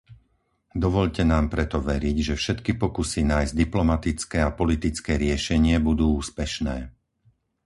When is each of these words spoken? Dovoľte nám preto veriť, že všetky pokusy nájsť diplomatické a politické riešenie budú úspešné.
Dovoľte 0.83 1.21
nám 1.31 1.45
preto 1.53 1.77
veriť, 1.89 2.17
že 2.33 2.33
všetky 2.41 2.71
pokusy 2.81 3.21
nájsť 3.33 3.53
diplomatické 3.63 4.37
a 4.43 4.49
politické 4.61 5.13
riešenie 5.25 5.75
budú 5.89 6.07
úspešné. 6.21 6.77